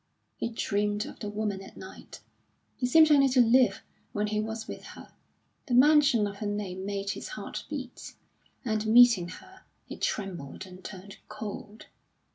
He 0.35 0.49
dreamed 0.49 1.05
of 1.05 1.19
the 1.19 1.29
woman 1.29 1.61
at 1.61 1.77
night; 1.77 2.21
he 2.75 2.87
seemed 2.87 3.11
only 3.11 3.29
to 3.29 3.39
live 3.39 3.83
when 4.13 4.25
he 4.25 4.39
was 4.39 4.67
with 4.67 4.83
her. 4.83 5.11
The 5.67 5.75
mention 5.75 6.25
of 6.25 6.37
her 6.37 6.47
name 6.47 6.87
made 6.87 7.11
his 7.11 7.27
heart 7.27 7.65
beat, 7.69 8.15
and 8.65 8.87
meeting 8.87 9.27
her 9.27 9.61
he 9.85 9.97
trembled 9.97 10.65
and 10.65 10.83
turned 10.83 11.17
cold. 11.29 11.85